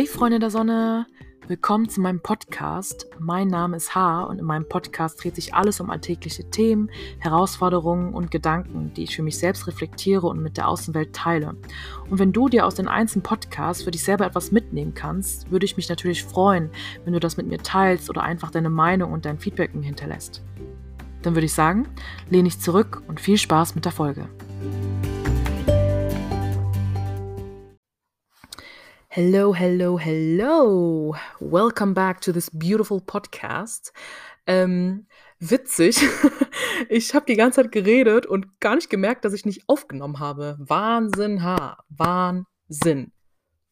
Hey 0.00 0.06
Freunde 0.06 0.38
der 0.38 0.48
Sonne, 0.48 1.06
willkommen 1.46 1.90
zu 1.90 2.00
meinem 2.00 2.20
Podcast. 2.20 3.06
Mein 3.18 3.48
Name 3.48 3.76
ist 3.76 3.94
H 3.94 4.22
und 4.22 4.38
in 4.38 4.46
meinem 4.46 4.66
Podcast 4.66 5.22
dreht 5.22 5.34
sich 5.34 5.52
alles 5.52 5.78
um 5.78 5.90
alltägliche 5.90 6.48
Themen, 6.48 6.90
Herausforderungen 7.18 8.14
und 8.14 8.30
Gedanken, 8.30 8.94
die 8.96 9.02
ich 9.02 9.14
für 9.14 9.22
mich 9.22 9.36
selbst 9.36 9.66
reflektiere 9.66 10.26
und 10.26 10.42
mit 10.42 10.56
der 10.56 10.68
Außenwelt 10.68 11.12
teile. 11.12 11.54
Und 12.08 12.18
wenn 12.18 12.32
du 12.32 12.48
dir 12.48 12.64
aus 12.64 12.76
den 12.76 12.88
einzelnen 12.88 13.24
Podcasts 13.24 13.82
für 13.82 13.90
dich 13.90 14.02
selber 14.02 14.24
etwas 14.24 14.52
mitnehmen 14.52 14.94
kannst, 14.94 15.50
würde 15.50 15.66
ich 15.66 15.76
mich 15.76 15.90
natürlich 15.90 16.24
freuen, 16.24 16.70
wenn 17.04 17.12
du 17.12 17.20
das 17.20 17.36
mit 17.36 17.46
mir 17.46 17.58
teilst 17.58 18.08
oder 18.08 18.22
einfach 18.22 18.50
deine 18.50 18.70
Meinung 18.70 19.12
und 19.12 19.26
dein 19.26 19.38
Feedback 19.38 19.74
mir 19.74 19.84
hinterlässt. 19.84 20.42
Dann 21.20 21.34
würde 21.34 21.44
ich 21.44 21.52
sagen, 21.52 21.86
lehne 22.30 22.48
ich 22.48 22.58
zurück 22.58 23.02
und 23.06 23.20
viel 23.20 23.36
Spaß 23.36 23.74
mit 23.74 23.84
der 23.84 23.92
Folge. 23.92 24.30
Hello, 29.12 29.52
hello, 29.52 29.98
hello. 29.98 31.16
Welcome 31.40 31.94
back 31.94 32.20
to 32.20 32.32
this 32.32 32.48
beautiful 32.48 33.00
podcast. 33.00 33.92
Ähm, 34.46 35.08
witzig. 35.40 36.00
ich 36.88 37.12
habe 37.12 37.26
die 37.26 37.34
ganze 37.34 37.60
Zeit 37.60 37.72
geredet 37.72 38.24
und 38.26 38.60
gar 38.60 38.76
nicht 38.76 38.88
gemerkt, 38.88 39.24
dass 39.24 39.32
ich 39.32 39.44
nicht 39.44 39.64
aufgenommen 39.66 40.20
habe. 40.20 40.56
Wahnsinn, 40.60 41.42
ha. 41.42 41.78
Wahnsinn. 41.88 43.10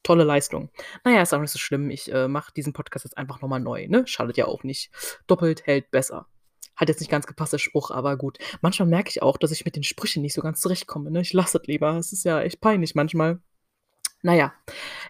Tolle 0.03 0.25
Leistung. 0.25 0.71
Naja, 1.05 1.23
ist 1.23 1.33
auch 1.33 1.41
nicht 1.41 1.53
so 1.53 1.61
schlimm. 1.61 1.89
Ich 1.91 2.13
äh, 2.13 2.27
mache 2.27 2.53
diesen 2.53 2.73
Podcast 2.73 3.05
jetzt 3.05 3.17
einfach 3.17 3.41
nochmal 3.41 3.61
neu. 3.61 3.87
Ne? 3.87 4.09
Schadet 4.09 4.39
ja 4.39 4.47
auch 4.47 4.65
nicht. 4.65 4.91
Doppelt 5.29 5.65
hält 5.67 5.93
besser. 5.93 6.27
Hat 6.75 6.89
jetzt 6.89 6.99
nicht 6.99 7.13
ganz 7.13 7.29
gepasst, 7.29 7.53
der 7.53 7.59
Spruch, 7.59 7.93
aber 7.93 8.17
gut. 8.17 8.39
Manchmal 8.61 8.89
merke 8.89 9.11
ich 9.11 9.23
auch, 9.23 9.37
dass 9.37 9.53
ich 9.53 9.65
mit 9.65 9.77
den 9.77 9.85
Sprüchen 9.85 10.21
nicht 10.21 10.35
so 10.35 10.43
ganz 10.43 10.61
zurechtkomme. 10.61 11.13
Ne? 11.13 11.21
Ich 11.21 11.33
lasse 11.33 11.59
es 11.59 11.67
lieber. 11.69 11.97
Es 11.97 12.13
ist 12.13 12.25
ja 12.25 12.41
echt 12.41 12.61
peinlich 12.61 12.97
manchmal. 12.97 13.41
Naja, 14.23 14.53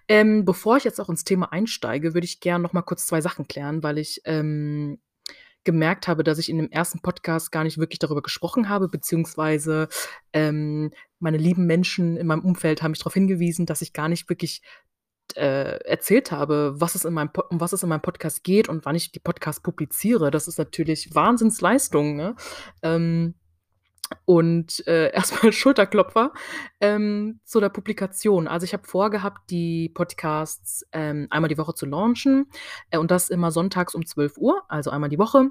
ähm, 0.06 0.44
bevor 0.44 0.77
ich 0.77 0.84
jetzt 0.84 1.00
auch 1.00 1.08
ins 1.08 1.24
Thema 1.24 1.52
einsteige, 1.52 2.14
würde 2.14 2.27
ich 2.27 2.41
gerne 2.41 2.62
noch 2.62 2.72
mal 2.72 2.83
kurz 2.83 3.06
zwei 3.06 3.20
Sachen 3.20 3.48
klären, 3.48 3.83
weil 3.83 3.98
ich 3.98 4.20
ähm, 4.24 4.98
gemerkt 5.64 6.08
habe, 6.08 6.24
dass 6.24 6.38
ich 6.38 6.48
in 6.48 6.58
dem 6.58 6.70
ersten 6.70 7.00
Podcast 7.00 7.52
gar 7.52 7.64
nicht 7.64 7.78
wirklich 7.78 7.98
darüber 7.98 8.22
gesprochen 8.22 8.68
habe, 8.68 8.88
beziehungsweise 8.88 9.88
ähm, 10.33 10.92
meine 11.18 11.36
lieben 11.36 11.66
Menschen 11.66 12.16
in 12.16 12.27
meinem 12.27 12.44
Umfeld 12.44 12.83
haben 12.83 12.92
mich 12.92 13.00
darauf 13.00 13.14
hingewiesen, 13.14 13.66
dass 13.66 13.83
ich 13.83 13.92
gar 13.92 14.08
nicht 14.08 14.28
wirklich 14.28 14.62
äh, 15.36 15.78
erzählt 15.84 16.33
habe, 16.33 16.74
was 16.77 16.94
es 16.94 17.05
in 17.05 17.12
meinem 17.12 17.30
um 17.50 17.61
was 17.61 17.72
es 17.72 17.83
in 17.83 17.88
meinem 17.88 18.00
Podcast 18.00 18.44
geht 18.44 18.68
und 18.68 18.84
wann 18.86 18.96
ich 18.96 19.12
die 19.12 19.20
Podcasts 19.20 19.62
publiziere. 19.62 20.30
Das 20.30 20.48
ist 20.48 20.58
natürlich 20.58 21.14
Wahnsinnsleistung. 21.14 22.16
Ne? 22.16 22.34
Ähm, 22.83 23.34
und 24.25 24.87
äh, 24.87 25.11
erstmal 25.14 25.53
Schulterklopfer 25.53 26.33
ähm, 26.81 27.41
zu 27.45 27.61
der 27.61 27.69
Publikation. 27.69 28.48
Also 28.48 28.64
ich 28.64 28.73
habe 28.73 28.87
vorgehabt, 28.87 29.51
die 29.51 29.89
Podcasts 29.91 30.87
ähm, 30.92 31.27
einmal 31.31 31.48
die 31.48 31.59
Woche 31.59 31.75
zu 31.75 31.87
launchen 31.87 32.47
äh, 32.91 32.98
und 32.98 33.11
das 33.11 33.31
immer 33.31 33.51
sonntags 33.51 33.95
um 33.95 34.05
12 34.05 34.39
Uhr, 34.39 34.62
also 34.69 34.91
einmal 34.91 35.11
die 35.11 35.19
Woche. 35.19 35.51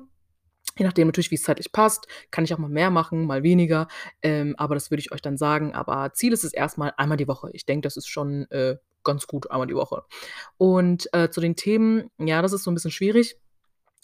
Je 0.77 0.85
nachdem 0.85 1.07
natürlich, 1.07 1.31
wie 1.31 1.35
es 1.35 1.43
zeitlich 1.43 1.71
passt, 1.71 2.07
kann 2.29 2.43
ich 2.43 2.53
auch 2.53 2.59
mal 2.59 2.69
mehr 2.69 2.91
machen, 2.91 3.25
mal 3.25 3.41
weniger. 3.41 3.87
Ähm, 4.21 4.53
aber 4.57 4.75
das 4.75 4.91
würde 4.91 4.99
ich 4.99 5.11
euch 5.11 5.21
dann 5.21 5.37
sagen. 5.37 5.73
Aber 5.73 6.13
Ziel 6.13 6.33
ist 6.33 6.43
es 6.43 6.53
erstmal 6.53 6.93
einmal 6.97 7.17
die 7.17 7.27
Woche. 7.27 7.49
Ich 7.53 7.65
denke, 7.65 7.81
das 7.81 7.97
ist 7.97 8.07
schon 8.07 8.49
äh, 8.51 8.75
ganz 9.03 9.25
gut, 9.25 9.49
einmal 9.49 9.67
die 9.67 9.75
Woche. 9.75 10.03
Und 10.57 11.11
äh, 11.13 11.29
zu 11.29 11.41
den 11.41 11.55
Themen, 11.55 12.11
ja, 12.19 12.41
das 12.43 12.53
ist 12.53 12.63
so 12.63 12.69
ein 12.69 12.75
bisschen 12.75 12.91
schwierig. 12.91 13.39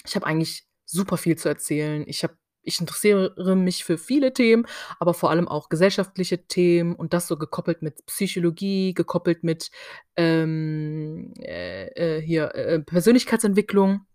Ich 0.05 0.15
habe 0.15 0.25
eigentlich 0.25 0.65
super 0.85 1.17
viel 1.17 1.37
zu 1.37 1.47
erzählen. 1.47 2.05
Ich 2.07 2.23
habe 2.23 2.35
ich 2.63 2.79
interessiere 2.79 3.55
mich 3.55 3.83
für 3.83 3.97
viele 3.97 4.33
Themen, 4.33 4.65
aber 4.99 5.13
vor 5.13 5.29
allem 5.29 5.47
auch 5.47 5.69
gesellschaftliche 5.69 6.47
Themen 6.47 6.95
und 6.95 7.13
das 7.13 7.27
so 7.27 7.37
gekoppelt 7.37 7.81
mit 7.81 8.05
Psychologie, 8.05 8.93
gekoppelt 8.93 9.43
mit 9.43 9.69
ähm, 10.15 11.33
äh, 11.39 11.87
äh, 12.17 12.21
hier 12.21 12.55
äh, 12.55 12.79
Persönlichkeitsentwicklung. 12.79 14.05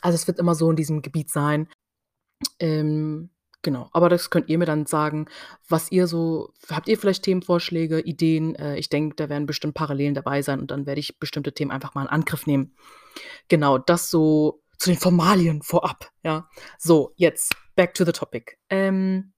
Also 0.00 0.16
es 0.16 0.26
wird 0.26 0.38
immer 0.38 0.54
so 0.54 0.70
in 0.70 0.76
diesem 0.76 1.02
Gebiet 1.02 1.30
sein. 1.30 1.68
Ähm, 2.58 3.30
genau, 3.62 3.88
aber 3.92 4.08
das 4.08 4.30
könnt 4.30 4.48
ihr 4.48 4.58
mir 4.58 4.66
dann 4.66 4.86
sagen, 4.86 5.26
was 5.68 5.90
ihr 5.90 6.06
so, 6.06 6.52
habt 6.70 6.88
ihr 6.88 6.98
vielleicht 6.98 7.22
Themenvorschläge, 7.22 8.00
Ideen? 8.00 8.54
Äh, 8.56 8.76
ich 8.78 8.88
denke, 8.88 9.16
da 9.16 9.28
werden 9.28 9.46
bestimmt 9.46 9.74
Parallelen 9.74 10.14
dabei 10.14 10.42
sein 10.42 10.60
und 10.60 10.70
dann 10.70 10.86
werde 10.86 11.00
ich 11.00 11.18
bestimmte 11.18 11.52
Themen 11.52 11.70
einfach 11.70 11.94
mal 11.94 12.02
in 12.02 12.08
Angriff 12.08 12.46
nehmen. 12.46 12.74
Genau, 13.48 13.78
das 13.78 14.10
so 14.10 14.62
zu 14.78 14.90
den 14.90 14.98
Formalien 14.98 15.62
vorab. 15.62 16.10
Ja, 16.22 16.48
so 16.78 17.12
jetzt 17.16 17.54
back 17.74 17.94
to 17.94 18.04
the 18.04 18.12
topic. 18.12 18.58
Ähm, 18.70 19.32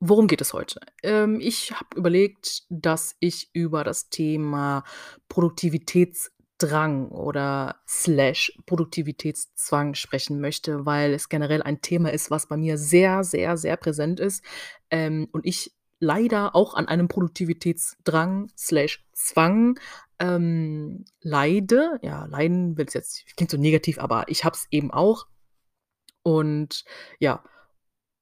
worum 0.00 0.26
geht 0.26 0.40
es 0.40 0.52
heute? 0.52 0.80
Ähm, 1.02 1.40
ich 1.40 1.72
habe 1.72 1.96
überlegt, 1.96 2.64
dass 2.68 3.16
ich 3.20 3.50
über 3.52 3.84
das 3.84 4.08
Thema 4.10 4.84
Produktivitätsdrang 5.28 7.08
oder 7.08 7.80
slash 7.88 8.52
Produktivitätszwang 8.66 9.94
sprechen 9.94 10.40
möchte, 10.40 10.86
weil 10.86 11.12
es 11.14 11.28
generell 11.28 11.62
ein 11.62 11.80
Thema 11.80 12.12
ist, 12.12 12.30
was 12.30 12.46
bei 12.46 12.56
mir 12.56 12.78
sehr, 12.78 13.24
sehr, 13.24 13.56
sehr 13.56 13.76
präsent 13.76 14.20
ist 14.20 14.44
ähm, 14.90 15.28
und 15.32 15.46
ich 15.46 15.72
leider 16.02 16.56
auch 16.56 16.74
an 16.74 16.88
einem 16.88 17.06
Produktivitätsdrang 17.06 18.50
slash 18.58 19.06
Zwang 19.12 19.78
ähm, 20.18 21.04
leide. 21.20 22.00
Ja, 22.02 22.26
leiden 22.26 22.76
will 22.76 22.86
es 22.86 22.94
jetzt, 22.94 23.24
klingt 23.36 23.52
so 23.52 23.56
negativ, 23.56 24.00
aber 24.00 24.24
ich 24.28 24.44
habe 24.44 24.56
es 24.56 24.66
eben 24.72 24.90
auch. 24.90 25.26
Und 26.24 26.84
ja, 27.20 27.44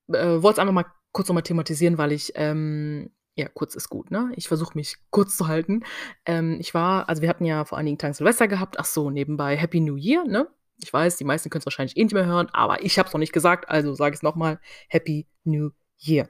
äh, 0.08 0.42
wollte 0.42 0.56
es 0.56 0.58
einfach 0.58 0.74
mal 0.74 0.86
kurz 1.12 1.28
nochmal 1.28 1.42
thematisieren, 1.42 1.96
weil 1.96 2.12
ich, 2.12 2.32
ähm, 2.34 3.10
ja, 3.34 3.48
kurz 3.48 3.74
ist 3.74 3.88
gut, 3.88 4.10
ne? 4.10 4.30
Ich 4.36 4.48
versuche 4.48 4.76
mich 4.76 4.96
kurz 5.10 5.38
zu 5.38 5.48
halten. 5.48 5.82
Ähm, 6.26 6.58
ich 6.60 6.74
war, 6.74 7.08
also 7.08 7.22
wir 7.22 7.30
hatten 7.30 7.46
ja 7.46 7.64
vor 7.64 7.78
einigen 7.78 7.96
Tagen 7.96 8.12
Silvester 8.14 8.46
gehabt. 8.46 8.78
Ach 8.78 8.84
so, 8.84 9.10
nebenbei 9.10 9.56
Happy 9.56 9.80
New 9.80 9.96
Year, 9.96 10.24
ne? 10.24 10.48
Ich 10.82 10.92
weiß, 10.92 11.16
die 11.16 11.24
meisten 11.24 11.48
können 11.48 11.60
es 11.60 11.66
wahrscheinlich 11.66 11.96
eh 11.96 12.04
nicht 12.04 12.14
mehr 12.14 12.26
hören, 12.26 12.48
aber 12.52 12.82
ich 12.84 12.98
habe 12.98 13.06
es 13.06 13.12
noch 13.14 13.18
nicht 13.18 13.32
gesagt, 13.32 13.68
also 13.70 13.94
sage 13.94 14.14
ich 14.14 14.18
es 14.18 14.22
nochmal. 14.22 14.60
Happy 14.88 15.26
New 15.44 15.70
Year. 15.98 16.28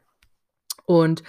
Und 0.90 1.22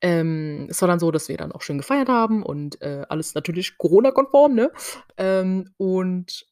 ähm, 0.00 0.66
es 0.70 0.82
war 0.82 0.88
dann 0.88 0.98
so, 1.00 1.10
dass 1.12 1.28
wir 1.28 1.36
dann 1.36 1.52
auch 1.52 1.62
schön 1.62 1.78
gefeiert 1.78 2.08
haben 2.08 2.42
und 2.42 2.82
äh, 2.82 3.04
alles 3.08 3.34
natürlich 3.34 3.78
Corona-konform, 3.78 4.54
ne? 4.54 4.72
Ähm, 5.16 5.70
und 5.76 6.46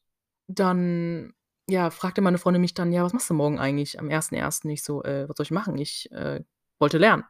dann 0.47 1.33
ja, 1.69 1.89
fragte 1.91 2.21
meine 2.21 2.37
Freundin 2.37 2.61
mich 2.61 2.73
dann: 2.73 2.93
„Ja, 2.93 3.03
was 3.03 3.13
machst 3.13 3.29
du 3.29 3.33
morgen 3.33 3.59
eigentlich 3.59 3.99
am 3.99 4.09
1.1.?“ 4.09 4.69
Ich 4.71 4.83
so: 4.83 5.03
„Äh, 5.03 5.27
was 5.29 5.37
soll 5.37 5.45
ich 5.45 5.51
machen? 5.51 5.77
Ich, 5.77 6.11
äh, 6.13 6.43
wollte 6.79 6.97
lernen.“ 6.97 7.25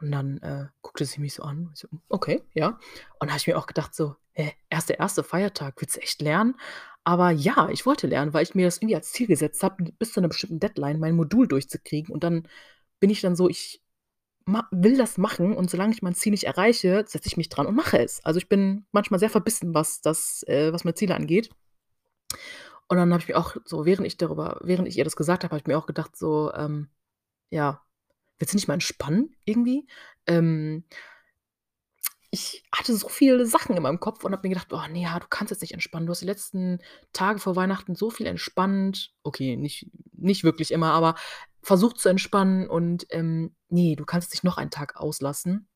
Und 0.00 0.12
dann, 0.12 0.38
äh, 0.38 0.66
guckte 0.82 1.04
sie 1.06 1.20
mich 1.20 1.34
so 1.34 1.42
an. 1.42 1.70
So: 1.74 1.88
hm, 1.90 2.00
„Okay, 2.08 2.42
ja.“ 2.52 2.78
Und 3.18 3.28
habe 3.30 3.38
ich 3.38 3.46
mir 3.46 3.56
auch 3.58 3.66
gedacht 3.66 3.94
so: 3.94 4.16
„Hä, 4.32 4.52
1.1. 4.70 5.22
Feiertag, 5.22 5.74
willst 5.80 5.96
du 5.96 6.00
echt 6.00 6.20
lernen?“ 6.22 6.56
Aber 7.04 7.30
ja, 7.30 7.68
ich 7.70 7.86
wollte 7.86 8.06
lernen, 8.06 8.34
weil 8.34 8.42
ich 8.42 8.54
mir 8.54 8.66
das 8.66 8.78
irgendwie 8.78 8.96
als 8.96 9.12
Ziel 9.12 9.26
gesetzt 9.26 9.62
habe, 9.62 9.84
bis 9.98 10.12
zu 10.12 10.20
einer 10.20 10.28
bestimmten 10.28 10.60
Deadline 10.60 10.98
mein 11.00 11.14
Modul 11.16 11.48
durchzukriegen. 11.48 12.12
Und 12.12 12.24
dann 12.24 12.48
bin 13.00 13.10
ich 13.10 13.20
dann 13.22 13.36
so, 13.36 13.48
ich 13.48 13.82
will 14.70 14.96
das 14.96 15.18
machen 15.18 15.54
und 15.56 15.70
solange 15.70 15.92
ich 15.92 16.02
mein 16.02 16.14
Ziel 16.14 16.30
nicht 16.30 16.44
erreiche, 16.44 17.04
setze 17.06 17.26
ich 17.28 17.36
mich 17.36 17.48
dran 17.48 17.66
und 17.66 17.74
mache 17.74 17.98
es. 17.98 18.24
Also, 18.24 18.38
ich 18.38 18.48
bin 18.48 18.86
manchmal 18.92 19.20
sehr 19.20 19.30
verbissen, 19.30 19.74
was 19.74 20.00
das 20.00 20.44
äh, 20.46 20.72
was 20.72 20.84
meine 20.84 20.94
Ziele 20.94 21.14
angeht. 21.14 21.50
Und 22.88 22.98
dann 22.98 23.12
habe 23.12 23.20
ich 23.22 23.28
mir 23.28 23.36
auch 23.36 23.56
so, 23.64 23.84
während 23.84 24.06
ich 24.06 24.16
darüber 24.16 24.60
während 24.62 24.88
ich 24.88 24.96
ihr 24.96 25.04
das 25.04 25.16
gesagt 25.16 25.42
habe, 25.44 25.52
habe 25.52 25.60
ich 25.60 25.66
mir 25.66 25.78
auch 25.78 25.86
gedacht 25.86 26.16
so, 26.16 26.52
ähm, 26.54 26.88
ja, 27.50 27.82
willst 28.38 28.54
du 28.54 28.56
nicht 28.56 28.68
mal 28.68 28.74
entspannen 28.74 29.34
irgendwie? 29.44 29.86
Ähm, 30.26 30.84
ich 32.30 32.64
hatte 32.72 32.94
so 32.94 33.08
viele 33.08 33.46
Sachen 33.46 33.76
in 33.76 33.82
meinem 33.82 34.00
Kopf 34.00 34.24
und 34.24 34.32
habe 34.32 34.46
mir 34.46 34.54
gedacht: 34.54 34.72
„Oh 34.72 34.86
ne, 34.90 35.02
ja, 35.02 35.18
du 35.18 35.26
kannst 35.28 35.50
jetzt 35.50 35.62
nicht 35.62 35.72
entspannen. 35.72 36.06
Du 36.06 36.10
hast 36.10 36.20
die 36.22 36.26
letzten 36.26 36.80
Tage 37.12 37.38
vor 37.38 37.56
Weihnachten 37.56 37.94
so 37.94 38.10
viel 38.10 38.26
entspannt.“ 38.26 39.14
Okay, 39.22 39.56
nicht 39.56 39.90
nicht 40.12 40.44
wirklich 40.44 40.70
immer, 40.70 40.92
aber 40.92 41.14
versucht 41.66 41.98
zu 42.00 42.08
entspannen 42.08 42.68
und, 42.68 43.06
ähm, 43.10 43.54
ne, 43.68 43.96
du 43.96 44.04
kannst 44.06 44.32
dich 44.34 44.42
noch 44.44 44.58
einen 44.58 44.70
Tag 44.70 44.96
auslassen. 44.96 45.68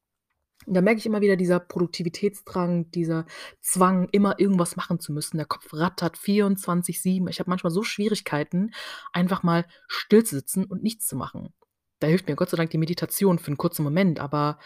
Und 0.66 0.75
da 0.75 0.83
merke 0.83 0.98
ich 1.01 1.07
immer 1.07 1.22
wieder 1.22 1.37
dieser 1.37 1.60
Produktivitätsdrang, 1.60 2.91
dieser 2.92 3.27
Zwang, 3.63 4.09
immer 4.13 4.41
irgendwas 4.41 4.77
machen 4.77 5.01
zu 5.01 5.13
müssen. 5.13 5.39
Der 5.39 5.47
Kopf 5.47 5.72
rattert 5.75 6.19
24/7. 6.19 7.28
Ich 7.28 7.41
habe 7.41 7.51
manchmal 7.51 7.72
so 7.72 7.83
Schwierigkeiten, 7.84 8.72
einfach 9.13 9.42
mal 9.45 9.66
still 9.89 10.25
zu 10.25 10.37
sitzen 10.37 10.65
und 10.66 10.83
nichts 10.83 11.07
zu 11.09 11.16
machen. 11.16 11.54
Da 12.01 12.09
hilft 12.09 12.28
mir 12.28 12.37
Gott 12.37 12.51
sei 12.51 12.57
Dank 12.59 12.71
die 12.71 12.78
Meditation 12.78 13.39
für 13.39 13.51
'n 13.53 13.57
kurzen 13.59 13.84
Moment, 13.84 14.21
aber, 14.21 14.59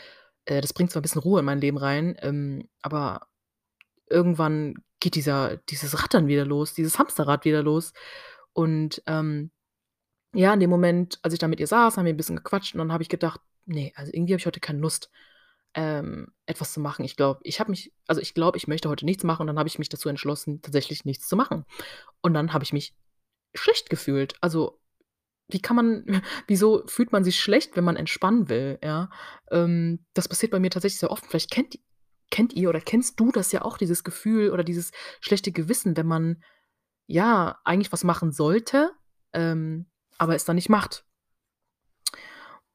äh, 0.47 0.61
das 0.61 0.73
bringt 0.75 0.91
zwar 0.93 1.01
'n 1.03 1.05
bisschen 1.05 1.23
Ruhe 1.23 1.41
in 1.41 1.47
mein 1.47 1.61
Leben 1.61 1.79
rein, 1.79 2.17
ähm, 2.23 2.69
aber 2.83 3.29
irgendwann 4.11 4.77
geht 5.01 5.17
dieser 5.17 5.59
dieses 5.71 6.03
Rattern 6.03 6.29
wieder 6.29 6.45
los, 6.47 6.75
dieses 6.75 6.99
Hamsterrad 6.99 7.45
wieder 7.47 7.63
los. 7.63 7.93
Und, 8.55 9.03
ähm, 9.07 9.51
ja, 10.35 10.53
in 10.55 10.61
dem 10.61 10.71
Moment, 10.71 11.19
als 11.23 11.33
ich 11.35 11.39
da 11.41 11.49
mit 11.49 11.61
ihr 11.61 11.67
saß, 11.67 11.97
haben 11.97 12.05
wir 12.07 12.13
'n 12.13 12.17
bisschen 12.17 12.37
gequatscht 12.37 12.75
und 12.75 12.79
dann 12.79 12.93
habe 12.93 13.03
ich 13.03 13.09
gedacht: 13.09 13.41
„Ne, 13.67 13.93
also 13.97 14.13
irgendwie 14.13 14.35
habe 14.35 14.41
ich 14.41 14.47
heute 14.47 14.61
keine 14.61 14.81
Lust.“ 14.81 15.11
ähm, 15.75 16.29
etwas 16.47 16.73
zu 16.73 16.81
machen. 16.81 17.05
Ich 17.05 17.17
glaube, 17.17 17.41
ich 17.45 17.61
habe 17.61 17.71
mich 17.71 17.93
also, 18.07 18.21
ich 18.21 18.35
glaube, 18.35 18.59
ich 18.59 18.69
möchte 18.69 18.89
heute 18.89 19.05
nichts 19.05 19.25
machen 19.25 19.43
und 19.43 19.49
dann 19.49 19.59
habe 19.59 19.69
ich 19.69 19.79
mich 19.79 19.89
dazu 19.89 20.09
entschlossen, 20.09 20.63
tatsächlich 20.63 21.05
nichts 21.05 21.29
zu 21.29 21.37
machen. 21.37 21.65
Und 22.23 22.35
dann 22.35 22.53
habe 22.55 22.65
ich 22.65 22.73
mich 22.73 22.95
schlecht 23.55 23.91
gefühlt. 23.91 24.35
Also, 24.43 24.81
wie 25.49 25.61
kann 25.61 25.77
man 25.77 26.05
wieso 26.47 26.85
fühlt 26.87 27.13
man 27.13 27.25
sich 27.25 27.41
schlecht, 27.41 27.77
wenn 27.77 27.85
man 27.85 27.97
entspannen 27.97 28.49
will, 28.49 28.79
ja? 28.83 29.11
Ähm, 29.51 30.05
das 30.15 30.29
passiert 30.29 30.53
bei 30.53 30.61
mir 30.61 30.71
tatsächlich 30.71 31.01
sehr 31.01 31.11
oft. 31.11 31.27
Vielleicht 31.27 31.51
kennt 31.51 31.79
kennt 32.31 32.53
ihr 32.55 32.69
oder 32.71 32.81
kennst 32.81 33.21
du 33.21 33.31
das 33.33 33.53
ja 33.53 33.63
auch, 33.63 33.79
dieses 33.79 34.03
Gefühl 34.05 34.51
oder 34.51 34.65
dieses 34.65 34.91
schlechte 35.21 35.53
Gewissen, 35.53 35.97
wenn 35.97 36.07
man, 36.07 36.43
ja, 37.07 37.61
eigentlich 37.65 37.93
was 37.93 38.05
machen 38.05 38.33
sollte, 38.33 38.93
ähm, 39.35 39.87
aber 40.19 40.35
es 40.35 40.45
dann 40.45 40.57
nicht 40.57 40.69
macht? 40.71 41.05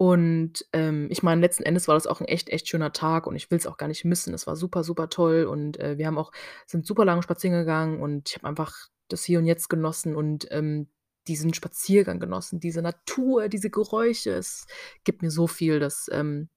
Und, 0.02 0.66
ähm, 0.72 1.08
ich 1.12 1.24
meine, 1.24 1.42
letzten 1.42 1.64
Endes 1.64 1.90
war 1.90 1.96
das 1.96 2.08
auch 2.08 2.22
'n 2.22 2.26
echt, 2.26 2.48
echt 2.50 2.70
schöner 2.70 2.94
Tag 2.94 3.28
und 3.28 3.36
ich 3.36 3.52
will's 3.52 3.68
auch 3.68 3.76
gar 3.76 3.88
nicht 3.90 4.06
missen. 4.06 4.34
Es 4.34 4.48
war 4.48 4.56
super, 4.56 4.86
super 4.86 5.10
toll 5.10 5.44
und, 5.44 5.78
äh, 5.78 5.98
wir 5.98 6.08
haben 6.08 6.18
auch 6.18 6.32
sind 6.68 6.86
super 6.86 7.04
lang 7.04 7.22
spazieren 7.22 7.58
gegangen 7.60 8.02
und 8.02 8.30
ich 8.30 8.36
habe 8.38 8.48
einfach 8.48 8.74
das 9.10 9.26
Hier 9.26 9.40
und 9.40 9.46
Jetzt 9.46 9.68
genossen 9.70 10.16
und, 10.16 10.48
ähm, 10.52 10.88
diesen 11.28 11.54
Spaziergang 11.54 12.22
genossen, 12.22 12.62
diese 12.62 12.82
Natur, 12.82 13.50
diese 13.50 13.70
Geräusche. 13.70 14.32
Es 14.32 14.68
gibt 15.04 15.22
mir 15.22 15.32
so 15.32 15.48
viel, 15.48 15.80
das, 15.82 16.08
ähm, 16.14 16.48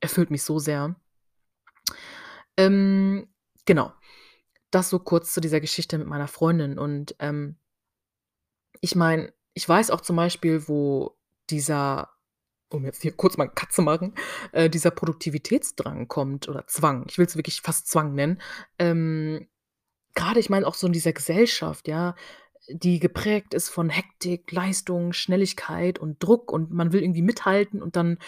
erfüllt 0.00 0.30
mich 0.30 0.42
so 0.44 0.58
sehr. 0.58 0.96
Ähm, 2.58 3.28
genau. 3.66 3.92
Das 4.72 4.90
so 4.90 4.98
kurz 5.00 5.32
zu 5.34 5.40
dieser 5.40 5.60
Geschichte 5.60 5.98
mit 5.98 6.08
meiner 6.08 6.28
Freundin 6.28 6.78
und, 6.78 7.16
ähm 7.20 7.56
ich 8.82 8.94
meine, 8.94 9.32
ich 9.56 9.68
weiß 9.68 9.90
auch 9.90 10.02
zum 10.02 10.16
Beispiel, 10.16 10.68
wo 10.68 11.16
dieser 11.50 12.10
um 12.68 12.84
jetzt 12.84 13.02
hier 13.02 13.12
kurz 13.12 13.36
mal 13.38 13.44
'n 13.48 13.54
Cut 13.54 13.72
zu 13.72 13.82
machen, 13.82 14.14
äh, 14.52 14.68
dieser 14.68 14.90
Produktivitätsdrang 14.90 16.08
kommt 16.08 16.48
oder 16.48 16.66
Zwang. 16.66 17.06
Ich 17.08 17.16
will's 17.18 17.36
wirklich 17.36 17.62
fast 17.62 17.88
Zwang 17.88 18.14
nennen. 18.14 18.40
Ähm, 18.78 19.48
grade 20.14 20.40
ich 20.40 20.50
meine 20.50 20.66
auch 20.66 20.74
so 20.74 20.86
in 20.88 20.92
dieser 20.92 21.12
Gesellschaft, 21.12 21.88
ja, 21.88 22.16
die 22.68 22.98
geprägt 23.00 23.54
ist 23.54 23.68
von 23.70 23.90
Hektik, 23.90 24.50
Leistung, 24.52 25.12
Schnelligkeit 25.12 25.98
und 26.00 26.22
Druck 26.22 26.52
und 26.52 26.72
man 26.72 26.92
will 26.92 27.02
irgendwie 27.02 27.22
mithalten 27.22 27.82
und 27.82 27.96
dann 27.96 28.18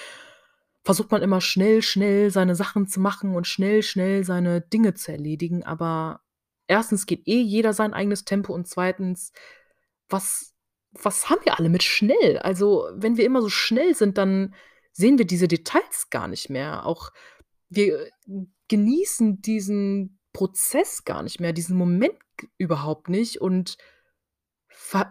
versucht 0.84 1.10
man 1.10 1.22
immer 1.22 1.40
schnell, 1.40 1.82
schnell 1.82 2.30
seine 2.30 2.54
Sachen 2.54 2.86
zu 2.88 3.00
machen 3.00 3.36
und 3.36 3.46
schnell, 3.46 3.82
schnell 3.82 4.24
seine 4.24 4.60
Dinge 4.62 4.94
zu 4.94 5.12
erledigen. 5.12 5.64
Aber 5.64 6.22
1. 6.68 7.06
geht 7.06 7.26
eh 7.28 7.40
jeder 7.42 7.74
sein 7.74 7.94
eigenes 7.94 8.24
Tempo 8.24 8.54
und 8.54 8.68
2. 8.68 9.32
was 10.08 10.54
was 10.92 11.30
haben 11.30 11.40
wir 11.44 11.58
alle 11.58 11.68
mit 11.68 11.82
schnell? 11.82 12.38
Also, 12.38 12.88
wenn 12.94 13.16
wir 13.16 13.24
immer 13.24 13.42
so 13.42 13.48
schnell 13.48 13.94
sind, 13.94 14.18
dann 14.18 14.54
sehen 14.92 15.18
wir 15.18 15.26
diese 15.26 15.48
Details 15.48 16.10
gar 16.10 16.28
nicht 16.28 16.50
mehr. 16.50 16.86
Auch 16.86 17.10
wir 17.68 18.10
genießen 18.68 19.42
diesen 19.42 20.18
Prozess 20.32 21.04
gar 21.04 21.22
nicht 21.22 21.40
mehr, 21.40 21.52
diesen 21.52 21.76
Moment 21.76 22.14
überhaupt 22.58 23.08
nicht 23.08 23.40
und 23.40 23.76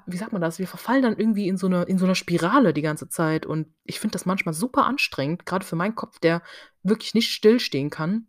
wie 0.08 0.18
sagt 0.18 0.32
man 0.32 0.42
das? 0.42 0.60
Wir 0.60 0.68
verfallen 0.68 1.04
dann 1.04 1.18
irgendwie 1.18 1.48
in 1.48 1.58
so 1.58 1.68
'ne 1.68 1.84
in 1.84 1.98
so 1.98 2.06
'ner 2.06 2.16
Spirale 2.16 2.74
die 2.74 2.82
ganze 2.82 3.10
Zeit 3.10 3.46
und 3.46 3.74
ich 3.84 4.00
finde 4.00 4.14
das 4.14 4.26
manchmal 4.26 4.54
super 4.54 4.86
anstrengend, 4.86 5.46
grade 5.46 5.66
für 5.66 5.76
meinen 5.76 5.96
Kopf, 5.96 6.20
der 6.20 6.42
wirklich 6.84 7.14
nicht 7.14 7.32
stillstehen 7.32 7.90
kann. 7.90 8.28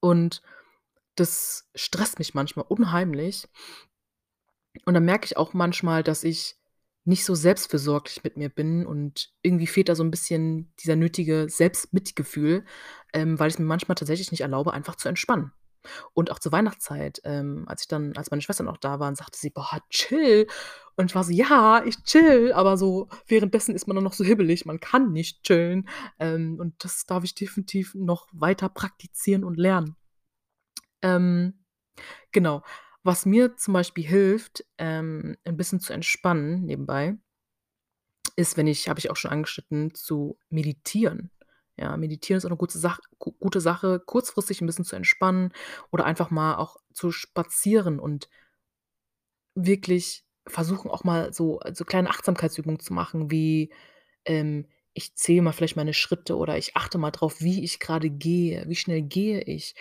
Und 0.00 0.42
das 1.16 1.70
stresst 1.74 2.18
mich 2.18 2.34
manchmal 2.34 2.66
unheimlich. 2.68 3.48
Und 4.86 4.94
dann 4.94 5.04
merke 5.04 5.26
ich 5.26 5.36
auch 5.36 5.52
manchmal, 5.54 6.02
dass 6.02 6.24
ich 6.24 6.56
nicht 7.04 7.24
so 7.24 7.34
selbstfürsorglich 7.34 8.22
mit 8.24 8.36
mir 8.36 8.48
bin 8.48 8.86
und 8.86 9.32
irgendwie 9.42 9.66
fehlt 9.66 9.88
da 9.88 9.94
so 9.96 10.04
'n 10.04 10.10
bisschen 10.10 10.72
dieser 10.80 10.94
nötige 10.96 11.48
Selbstmitgefühl, 11.48 12.64
ähm, 13.12 13.38
weil 13.38 13.48
ich's 13.48 13.58
mir 13.58 13.64
manchmal 13.66 13.96
tatsächlich 13.96 14.30
nicht 14.30 14.40
erlaube, 14.42 14.72
einfach 14.72 14.94
zu 14.96 15.08
entspannen. 15.08 15.52
Und 16.14 16.30
auch 16.32 16.38
zur 16.40 16.52
Weihnachtszeit, 16.52 17.20
ähm, 17.24 17.64
als 17.68 17.82
ich 17.82 17.88
dann 17.88 18.16
als 18.16 18.30
meine 18.30 18.42
Schwestern 18.42 18.68
auch 18.68 18.78
da 18.78 19.00
waren, 19.00 19.16
sagte 19.16 19.38
sie: 19.38 19.50
„Boah, 19.50 19.80
chill.“ 19.90 20.46
Und 20.96 21.06
ich 21.10 21.14
war 21.16 21.24
so: 21.24 21.32
„Ja, 21.32 21.84
ich 21.86 22.02
chill“, 22.04 22.52
aber 22.54 22.76
so 22.78 23.08
währenddessen 23.28 23.74
ist 23.76 23.86
man 23.88 23.96
dann 23.96 24.04
noch 24.04 24.14
so 24.14 24.24
hibbelig, 24.24 24.66
man 24.66 24.80
kann 24.80 25.12
nicht 25.12 25.44
chillen. 25.44 25.88
Ähm, 26.20 26.58
und 26.60 26.84
das 26.84 27.06
darf 27.06 27.24
ich 27.24 27.34
definitiv 27.36 27.94
noch 27.96 28.28
weiter 28.32 28.68
praktizieren 28.70 29.44
und 29.44 29.56
lernen. 29.58 29.96
Ähm, 31.02 31.54
genau. 32.32 32.62
Was 33.06 33.26
mir 33.26 33.56
zum 33.56 33.74
Beispiel 33.74 34.04
hilft, 34.06 34.64
ähm, 34.78 35.36
'n 35.44 35.56
bisschen 35.56 35.80
zu 35.80 35.92
entspannen 35.92 36.64
nebenbei 36.64 37.16
ist, 38.38 38.56
wenn 38.56 38.66
ich 38.66 38.88
habe 38.88 38.98
ich 38.98 39.10
auch 39.10 39.16
schon 39.16 39.30
angeschnitten, 39.30 39.94
zu 39.94 40.38
meditieren. 40.48 41.30
Ja, 41.76 41.96
meditieren 41.96 42.38
ist 42.38 42.44
auch 42.46 42.50
'ne 42.50 42.56
gute 42.56 42.78
Sach 42.78 42.98
gu 43.18 43.32
gute 43.32 43.60
Sache, 43.60 44.00
kurzfristig 44.04 44.60
'n 44.62 44.66
bisschen 44.66 44.84
zu 44.84 44.96
entspannen 44.96 45.52
oder 45.90 46.04
einfach 46.06 46.30
mal 46.30 46.56
auch 46.56 46.76
zu 46.94 47.10
spazieren 47.12 47.98
und 48.00 48.28
wirklich 49.56 50.24
versuchen, 50.46 50.90
auch 50.90 51.04
mal 51.04 51.32
so 51.32 51.60
so 51.72 51.84
kleine 51.84 52.08
Achtsamkeitsübungen 52.10 52.80
zu 52.80 52.92
machen, 52.94 53.30
wie, 53.30 53.70
ähm, 54.24 54.66
ich 54.94 55.14
zähle 55.14 55.42
mal 55.42 55.52
vielleicht 55.52 55.76
meine 55.76 55.94
Schritte 55.94 56.36
oder 56.36 56.56
ich 56.58 56.74
achte 56.76 56.98
mal 56.98 57.10
drauf, 57.10 57.40
wie 57.40 57.62
ich 57.64 57.78
grade 57.80 58.10
gehe. 58.10 58.64
Wie 58.68 58.74
schnell 58.76 59.02
gehe 59.02 59.42
ich? 59.42 59.74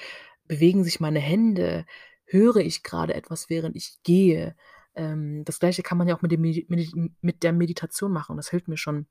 Bewegen 0.46 0.84
sich 0.84 1.00
meine 1.00 1.20
Hände? 1.20 1.86
Höre 2.32 2.58
ich 2.58 2.82
grade 2.84 3.14
etwas, 3.14 3.50
während 3.50 3.76
ich 3.76 3.98
gehe? 4.04 4.56
Ähm, 4.96 5.44
das 5.44 5.60
Gleiche 5.60 5.84
kann 5.84 5.98
man 5.98 6.08
ja 6.08 6.16
auch 6.16 6.22
mit 6.22 6.32
dem 6.32 6.40
Medi 6.42 6.66
mit 7.22 7.44
der 7.44 7.52
Meditation 7.52 8.14
machen. 8.14 8.38
Das 8.38 8.50
hilft 8.50 8.70
mir 8.70 8.78
schon, 8.78 9.06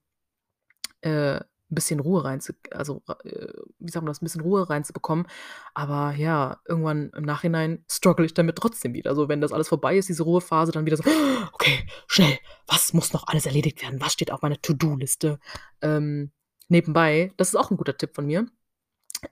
äh, 1.02 1.36
'n 1.40 1.74
bisschen 1.76 2.00
Ruhe 2.00 2.24
rein 2.24 2.40
also, 2.72 3.02
äh, 3.24 3.48
wie 3.80 3.90
sagt 3.92 4.04
man 4.04 4.08
das, 4.12 4.22
'n 4.22 4.26
bisschen 4.26 4.42
Ruhe 4.42 4.70
reinzubekommen. 4.70 5.26
Aber 5.74 6.14
ja, 6.16 6.60
irgendwann 6.68 7.10
im 7.16 7.24
Nachhinein 7.24 7.84
struggle 7.90 8.26
ich 8.26 8.34
damit 8.34 8.56
trotzdem 8.56 8.94
wieder. 8.94 9.10
Also, 9.10 9.28
wenn 9.28 9.40
das 9.42 9.52
alles 9.52 9.68
vorbei 9.68 9.98
ist, 9.98 10.08
diese 10.10 10.24
Ruhephase, 10.24 10.72
dann 10.72 10.86
wieder 10.86 10.96
so: 10.98 11.04
„Okay, 11.54 11.86
schnell, 12.08 12.38
was 12.68 12.94
muss 12.94 13.12
noch 13.14 13.26
alles 13.28 13.46
erledigt 13.46 13.82
werden? 13.82 14.00
Was 14.02 14.12
steht 14.14 14.32
auf 14.32 14.42
meiner 14.42 14.60
To-do-Liste?“ 14.62 15.40
Ähm, 15.82 16.32
nebenbei, 16.68 17.32
das 17.38 17.48
ist 17.50 17.56
auch 17.56 17.70
'n 17.72 17.76
guter 17.78 17.96
Tipp 17.98 18.14
von 18.16 18.26
mir. 18.26 18.46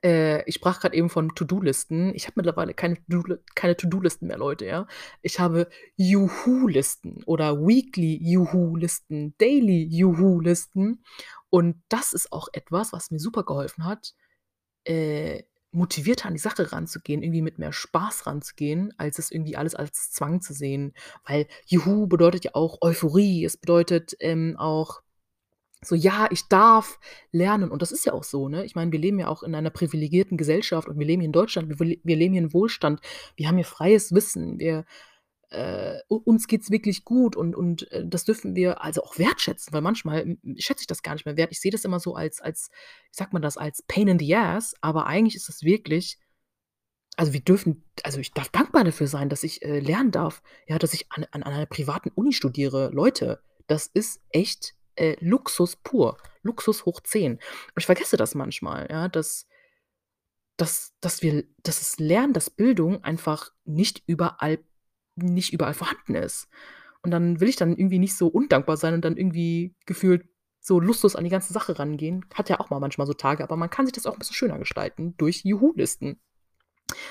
Äh, 0.02 0.42
ich 0.48 0.56
sprach 0.56 0.80
grad 0.80 0.94
eben 0.94 1.08
von 1.08 1.34
To-do-Listen. 1.34 2.14
Ich 2.14 2.26
habe 2.26 2.34
mittlerweile 2.36 2.74
keine 2.74 2.96
To-do-Listen 3.76 4.26
mehr, 4.26 4.38
Leute, 4.38 4.66
ja? 4.66 4.86
Ich 5.22 5.40
habe 5.40 5.68
Juhu-Listen 5.96 7.22
oder 7.24 7.58
Weekly 7.58 8.18
Juhu-Listen, 8.22 9.34
Daily 9.38 9.88
Juhu-Listen. 9.90 11.02
Und 11.50 11.82
das 11.88 12.12
ist 12.12 12.32
auch 12.32 12.48
etwas, 12.52 12.92
was 12.92 13.10
mir 13.10 13.18
super 13.18 13.44
geholfen 13.44 13.84
hat, 13.84 14.14
äh, 14.84 15.44
motivierter 15.70 16.26
an 16.28 16.34
die 16.34 16.40
Sache 16.40 16.72
ranzugehen, 16.72 17.22
irgendwie 17.22 17.42
mit 17.42 17.58
mehr 17.58 17.72
Spaß 17.72 18.26
ranzugehen, 18.26 18.92
als 18.98 19.18
es 19.18 19.30
irgendwie 19.30 19.56
alles 19.56 19.74
als 19.74 20.10
Zwang 20.10 20.40
zu 20.40 20.54
sehen. 20.54 20.94
Weil 21.26 21.46
Juhu 21.66 22.06
bedeutet 22.06 22.44
ja 22.44 22.50
auch 22.54 22.78
Euphorie. 22.80 23.44
Es 23.44 23.56
bedeutet, 23.56 24.16
ähm, 24.20 24.56
auch 24.58 25.02
so: 25.82 25.94
„Ja, 25.94 26.28
ich 26.30 26.48
darf 26.48 26.98
lernen.“ 27.32 27.70
Und 27.70 27.82
das 27.82 27.92
ist 27.92 28.04
ja 28.06 28.12
auch 28.12 28.24
so, 28.24 28.48
ne? 28.48 28.64
Ich 28.64 28.74
meine, 28.74 28.92
wir 28.92 28.98
leben 28.98 29.18
ja 29.18 29.28
auch 29.28 29.42
in 29.42 29.54
einer 29.54 29.70
privilegierten 29.70 30.36
Gesellschaft 30.36 30.88
und 30.88 30.98
wir 30.98 31.06
leben 31.06 31.20
hier 31.20 31.26
in 31.28 31.32
Deutschland. 31.32 31.68
Wir 31.68 31.96
wir 32.02 32.16
leben 32.16 32.34
hier 32.34 32.42
in 32.42 32.52
Wohlstand. 32.52 33.00
Wir 33.36 33.48
haben 33.48 33.56
hier 33.56 33.64
freies 33.64 34.12
Wissen. 34.14 34.58
Wir 34.58 34.84
äh, 35.50 35.98
uns 36.08 36.46
geht's 36.48 36.70
wirklich 36.70 37.04
gut 37.04 37.36
und 37.36 37.56
und, 37.56 37.90
äh, 37.92 38.04
das 38.06 38.24
dürfen 38.24 38.54
wir 38.54 38.82
also 38.82 39.02
auch 39.02 39.18
wertschätzen, 39.18 39.72
weil 39.72 39.80
manchmal, 39.82 40.22
hm, 40.24 40.38
schätze 40.58 40.82
ich 40.82 40.86
das 40.86 41.02
gar 41.02 41.14
nicht 41.14 41.24
mehr 41.26 41.36
wert. 41.38 41.52
Ich 41.52 41.60
sehe 41.60 41.70
das 41.72 41.84
immer 41.84 42.00
so 42.00 42.14
als 42.14 42.40
als 42.40 42.70
wie 43.12 43.16
sagt 43.16 43.32
man 43.32 43.42
das, 43.42 43.56
als 43.56 43.82
Pain 43.88 44.08
in 44.08 44.18
the 44.18 44.36
Ass, 44.36 44.74
aber 44.82 45.06
eigentlich 45.06 45.36
ist 45.36 45.48
es 45.48 45.62
wirklich 45.62 46.18
also, 47.16 47.32
wir 47.32 47.40
dürfen 47.40 47.84
also, 48.04 48.20
ich 48.20 48.32
darf 48.32 48.48
dankbar 48.50 48.84
dafür 48.84 49.08
sein, 49.08 49.28
dass 49.28 49.42
ich, 49.42 49.62
äh, 49.62 49.80
lernen 49.80 50.12
darf, 50.12 50.40
ja, 50.68 50.78
dass 50.78 50.94
ich 50.94 51.06
an 51.10 51.26
an 51.32 51.42
einer 51.42 51.66
privaten 51.66 52.10
Uni 52.10 52.32
studiere. 52.32 52.90
Leute, 52.92 53.40
das 53.66 53.88
ist 53.88 54.20
echt, 54.30 54.74
äh, 54.98 55.16
Luxus 55.20 55.76
pur, 55.76 56.18
Luxus 56.42 56.84
hoch 56.86 57.00
10. 57.02 57.34
Und 57.34 57.40
ich 57.78 57.86
vergesse 57.86 58.16
das 58.16 58.34
manchmal, 58.34 58.88
ja, 58.90 59.08
dass 59.08 59.44
dass 60.58 60.92
dass 61.00 61.22
wir 61.22 61.44
dass 61.62 61.78
das 61.78 61.98
Lernen, 61.98 62.32
dass 62.34 62.50
Bildung 62.50 63.02
einfach 63.04 63.52
nicht 63.64 64.02
überall 64.06 64.58
nicht 65.16 65.52
überall 65.52 65.72
vorhanden 65.74 66.14
ist. 66.16 66.48
Und 67.02 67.12
dann 67.12 67.40
will 67.40 67.48
ich 67.48 67.56
dann 67.56 67.76
irgendwie 67.76 67.98
nicht 68.00 68.16
so 68.16 68.28
undankbar 68.28 68.76
sein 68.76 68.94
und 68.94 69.04
dann 69.04 69.16
irgendwie 69.16 69.74
gefühlt 69.86 70.28
so 70.60 70.80
lustlos 70.80 71.16
an 71.16 71.24
die 71.24 71.30
ganze 71.30 71.52
Sache 71.52 71.78
rangehen. 71.78 72.26
Hat 72.34 72.48
ja 72.50 72.60
auch 72.60 72.70
mal 72.70 72.80
manchmal 72.80 73.06
so 73.06 73.14
Tage, 73.14 73.44
aber 73.44 73.56
man 73.56 73.70
kann 73.70 73.86
sich 73.86 73.92
das 73.94 74.06
auch 74.06 74.14
'n 74.14 74.18
bisschen 74.18 74.34
schöner 74.34 74.58
gestalten 74.58 75.14
durch 75.18 75.42
Juhu-Listen. 75.44 76.20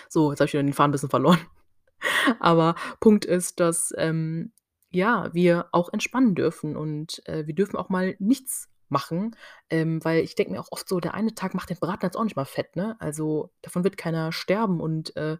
So, 0.10 0.32
jetzt 0.32 0.40
habe 0.40 0.48
ich 0.48 0.54
wieder 0.54 0.64
den 0.64 0.74
Faden 0.74 0.92
'n 0.92 0.94
bisschen 0.94 1.10
verloren. 1.10 1.40
Aber 2.40 2.76
Punkt 3.00 3.26
ist, 3.26 3.60
dass, 3.60 3.94
ähm, 3.98 4.52
ja, 4.98 5.30
wir 5.34 5.68
auch 5.74 5.94
entspannen 5.94 6.36
dürfen 6.36 6.78
und, 6.78 7.26
äh, 7.28 7.48
wir 7.48 7.56
dürfen 7.56 7.78
auch 7.78 7.90
mal 7.90 8.16
nichts 8.20 8.70
machen, 8.90 9.36
ähm, 9.70 10.04
weil 10.06 10.22
ich 10.24 10.36
denke 10.36 10.54
mir 10.54 10.62
auch 10.62 10.72
oft 10.72 10.90
so: 10.90 11.00
„Der 11.02 11.14
eine 11.16 11.36
Tag 11.36 11.54
macht 11.56 11.70
den 11.72 11.78
Braten 11.80 12.06
jetzt 12.06 12.18
auch 12.18 12.24
nicht 12.26 12.36
mal 12.38 12.46
fett“, 12.46 12.76
ne? 12.78 12.98
Also, 13.00 13.52
davon 13.64 13.84
wird 13.86 13.98
keiner 13.98 14.32
sterben 14.34 14.82
und, 14.82 15.16
äh, 15.18 15.38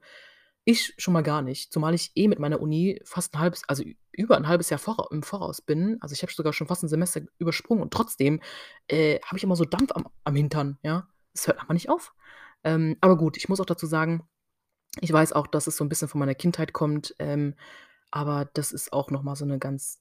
ich 0.66 0.94
schon 0.98 1.14
mal 1.16 1.24
gar 1.24 1.42
nicht, 1.44 1.74
zumal 1.74 1.94
ich 1.96 2.12
eh 2.16 2.28
mit 2.30 2.40
meiner 2.40 2.62
Uni 2.62 3.02
fast 3.06 3.36
'n 3.36 3.40
halbes 3.40 3.64
also, 3.70 3.84
über 4.14 4.38
'n 4.38 4.48
halbes 4.50 4.70
Jahr 4.72 4.80
vora 4.80 5.08
im 5.12 5.24
Voraus 5.24 5.62
bin. 5.62 5.98
Also, 6.02 6.14
ich 6.14 6.24
habe 6.24 6.34
sogar 6.34 6.54
schon 6.54 6.68
fast 6.68 6.84
'n 6.84 6.90
Semester 6.90 7.22
übersprungen 7.40 7.84
und 7.84 7.94
trotzdem, 7.94 8.42
äh, 8.90 9.20
habe 9.26 9.38
ich 9.38 9.44
immer 9.46 9.56
so 9.58 9.66
Dampf 9.66 9.92
am 9.94 10.08
am 10.26 10.36
Hintern, 10.36 10.78
ja? 10.84 11.08
Es 11.34 11.48
hört 11.48 11.60
einfach 11.62 11.74
nicht 11.76 11.90
auf. 11.90 12.14
Ähm, 12.66 12.98
aber 13.02 13.18
gut, 13.18 13.38
ich 13.38 13.50
muss 13.50 13.62
auch 13.62 13.66
dazu 13.68 13.88
sagen, 13.88 14.28
ich 15.02 15.14
weiß 15.14 15.34
auch, 15.34 15.48
dass 15.48 15.68
es 15.68 15.78
so 15.78 15.84
'n 15.86 15.90
bisschen 15.90 16.08
von 16.10 16.20
meiner 16.20 16.36
Kindheit 16.36 16.74
kommt, 16.74 17.16
ähm, 17.20 17.56
aber 18.12 18.50
das 18.54 18.72
ist 18.72 18.94
auch 18.94 19.12
noch 19.12 19.24
mal 19.24 19.36
so 19.36 19.46
'ne 19.46 19.60
ganz, 19.60 20.00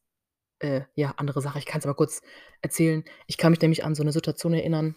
äh, 0.60 0.82
ja, 0.96 1.14
andere 1.18 1.42
Sache. 1.42 1.58
Ich 1.60 1.66
kann's 1.66 1.86
aber 1.86 1.96
kurz 1.96 2.22
erzählen. 2.62 3.04
Ich 3.28 3.38
kann 3.38 3.52
mich 3.52 3.60
nämlich 3.62 3.84
an 3.84 3.94
so 3.96 4.04
'ne 4.04 4.12
Situation 4.12 4.54
erinnern 4.54 4.96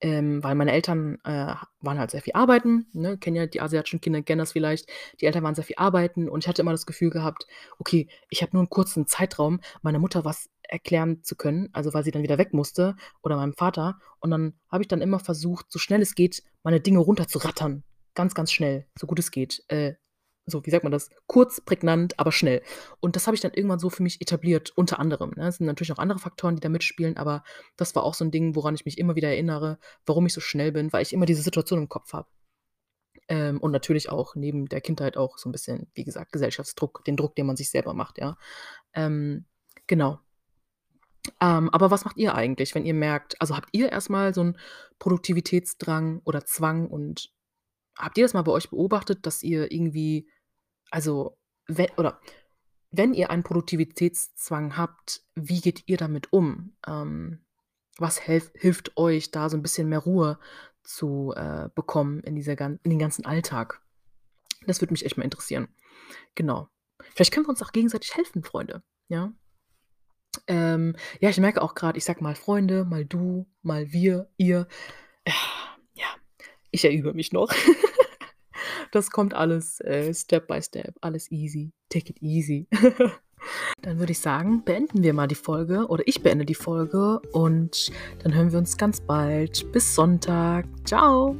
Ähm, 0.00 0.42
weil 0.42 0.54
meine 0.54 0.72
Eltern, 0.72 1.18
äh, 1.24 1.54
waren 1.80 1.98
halt 1.98 2.10
sehr 2.10 2.22
viel 2.22 2.32
arbeiten, 2.34 2.86
ne? 2.92 3.18
Kennen 3.18 3.36
ja 3.36 3.46
die 3.46 3.60
asiatischen 3.60 4.00
Kinder 4.00 4.22
kennen 4.22 4.38
das 4.38 4.52
vielleicht. 4.52 4.88
Die 5.20 5.26
Eltern 5.26 5.42
waren 5.44 5.54
sehr 5.54 5.64
viel 5.64 5.76
arbeiten 5.78 6.28
und 6.28 6.44
ich 6.44 6.48
hatte 6.48 6.62
immer 6.62 6.72
das 6.72 6.86
Gefühl 6.86 7.10
gehabt: 7.10 7.46
„Okay, 7.78 8.08
ich 8.30 8.42
habe 8.42 8.52
nur 8.56 8.62
'n 8.62 8.70
kurzen 8.70 9.06
Zeitraum, 9.06 9.60
meiner 9.82 9.98
Mutter 9.98 10.24
was 10.24 10.48
erklären 10.62 11.22
zu 11.22 11.36
können“, 11.36 11.68
also, 11.72 11.92
weil 11.94 12.04
sie 12.04 12.10
dann 12.10 12.22
wieder 12.22 12.38
weg 12.38 12.52
musste 12.54 12.96
oder 13.22 13.36
meinem 13.36 13.54
Vater. 13.54 13.98
Und 14.20 14.30
dann 14.30 14.54
habe 14.70 14.82
ich 14.82 14.88
dann 14.88 15.02
immer 15.02 15.18
versucht, 15.20 15.66
so 15.70 15.78
schnell 15.78 16.02
es 16.02 16.14
geht, 16.14 16.42
meine 16.62 16.80
Dinge 16.80 16.98
runterzurattern. 17.00 17.84
Ganz, 18.14 18.34
ganz 18.34 18.52
schnell, 18.52 18.86
so 18.98 19.06
gut 19.06 19.18
es 19.18 19.30
geht. 19.30 19.62
Äh, 19.68 19.94
so, 20.46 20.64
wie 20.66 20.70
sagt 20.70 20.84
man 20.84 20.92
das? 20.92 21.10
Kurz, 21.26 21.60
prägnant, 21.60 22.18
aber 22.18 22.32
schnell. 22.32 22.62
Und 23.00 23.16
das 23.16 23.26
habe 23.26 23.34
ich 23.36 23.40
dann 23.40 23.52
irgendwann 23.54 23.78
so 23.78 23.90
für 23.90 24.02
mich 24.02 24.20
etabliert, 24.20 24.72
unter 24.76 24.98
anderem, 25.00 25.30
ne? 25.36 25.48
Es 25.48 25.56
sind 25.58 25.66
natürlich 25.66 25.92
auch 25.92 25.98
andere 25.98 26.18
Faktoren, 26.18 26.56
die 26.56 26.60
da 26.60 26.68
mitspielen, 26.68 27.16
aber 27.16 27.44
das 27.76 27.94
war 27.94 28.04
auch 28.04 28.14
so 28.14 28.24
'n 28.24 28.30
Ding, 28.30 28.54
woran 28.56 28.74
ich 28.74 28.84
mich 28.84 28.98
immer 28.98 29.16
wieder 29.16 29.28
erinnere, 29.28 29.78
warum 30.06 30.26
ich 30.26 30.34
so 30.34 30.40
schnell 30.42 30.72
bin, 30.72 30.92
weil 30.92 31.02
ich 31.02 31.12
immer 31.14 31.26
diese 31.26 31.42
Situation 31.42 31.80
im 31.80 31.88
Kopf 31.88 32.12
habe. 32.12 32.28
Ähm, 33.28 33.60
und 33.60 33.72
natürlich 33.72 34.10
auch 34.10 34.34
neben 34.34 34.66
der 34.68 34.80
Kindheit 34.82 35.16
auch 35.16 35.38
so 35.38 35.48
'n 35.48 35.52
bisschen, 35.52 35.88
wie 35.94 36.04
gesagt, 36.04 36.32
Gesellschaftsdruck, 36.32 37.04
den 37.06 37.16
Druck, 37.16 37.34
den 37.36 37.46
man 37.46 37.56
sich 37.56 37.70
selber 37.70 37.94
macht, 37.94 38.18
ja. 38.18 38.36
Ähm, 38.94 39.46
genau. 39.86 40.20
Ähm, 41.40 41.70
aber 41.70 41.90
was 41.90 42.04
macht 42.04 42.16
ihr 42.16 42.34
eigentlich, 42.34 42.74
wenn 42.74 42.84
ihr 42.84 42.94
merkt 42.94 43.40
also, 43.40 43.56
habt 43.56 43.68
ihr 43.72 43.90
erst 43.92 44.10
mal 44.10 44.34
so 44.34 44.42
'n 44.42 44.56
Produktivitätsdrang 44.98 46.20
oder 46.24 46.44
Zwang 46.44 46.86
und 46.88 47.30
habt 47.96 48.18
ihr 48.18 48.24
das 48.24 48.34
mal 48.34 48.42
bei 48.42 48.52
euch 48.52 48.70
beobachtet, 48.70 49.26
dass 49.26 49.42
ihr 49.42 49.72
irgendwie 49.72 50.28
also, 50.90 51.36
we 51.66 51.88
oder 51.96 52.20
wenn 52.92 53.14
ihr 53.14 53.30
einen 53.30 53.42
Produktivitätszwang 53.42 54.76
habt, 54.76 55.22
wie 55.34 55.60
geht 55.60 55.82
ihr 55.86 55.96
damit 55.96 56.32
um? 56.32 56.76
Ähm, 56.86 57.44
was 57.98 58.18
hilft 58.18 58.96
euch, 58.96 59.32
da 59.32 59.48
so 59.50 59.56
'n 59.56 59.62
bisschen 59.62 59.88
mehr 59.88 59.98
Ruhe 59.98 60.38
zu, 60.84 61.32
äh, 61.36 61.68
bekommen 61.74 62.20
in 62.20 62.36
dieser 62.36 62.60
in 62.60 62.78
den 62.84 62.98
ganzen 62.98 63.26
Alltag? 63.26 63.80
Das 64.66 64.80
würde 64.80 64.92
mich 64.92 65.04
echt 65.04 65.16
mal 65.16 65.24
interessieren. 65.24 65.68
Genau. 66.36 66.68
Vielleicht 67.14 67.32
können 67.32 67.46
wir 67.46 67.50
uns 67.50 67.62
auch 67.62 67.72
gegenseitig 67.72 68.14
helfen, 68.16 68.44
Freunde, 68.44 68.82
ja? 69.08 69.32
Ähm, 70.46 70.96
ja, 71.20 71.30
ich 71.30 71.38
merke 71.40 71.62
auch 71.62 71.74
grad, 71.74 71.96
ich 71.96 72.04
sage 72.04 72.22
mal 72.22 72.34
Freunde, 72.36 72.84
mal 72.84 73.04
du, 73.04 73.46
mal 73.62 73.92
wir, 73.92 74.30
ihr. 74.36 74.68
Ja, 75.26 75.34
ich 76.74 76.84
erübe 76.84 77.14
mich 77.14 77.32
noch. 77.32 77.52
Das 78.92 79.10
kommt 79.10 79.34
alles, 79.34 79.80
äh, 79.80 80.14
Step 80.14 80.46
by 80.46 80.62
Step, 80.62 80.94
alles 81.00 81.28
easy. 81.32 81.72
Take 81.88 82.10
it 82.10 82.22
easy. 82.22 82.68
Dann 83.82 83.98
würde 83.98 84.12
ich 84.12 84.20
sagen, 84.20 84.62
beenden 84.64 85.02
wir 85.02 85.14
mal 85.14 85.26
die 85.26 85.34
Folge 85.34 85.88
oder 85.88 86.06
ich 86.06 86.22
beende 86.22 86.44
die 86.44 86.54
Folge 86.54 87.20
und 87.32 87.90
dann 88.22 88.34
hören 88.34 88.52
wir 88.52 88.58
uns 88.58 88.78
ganz 88.78 89.00
bald. 89.00 89.70
Bis 89.72 89.94
Sonntag. 89.94 90.66
Tschau. 90.84 91.36